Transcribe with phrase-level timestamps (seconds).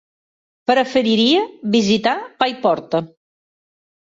[0.71, 1.43] Preferiria
[1.75, 2.15] visitar
[2.45, 3.03] Paiporta.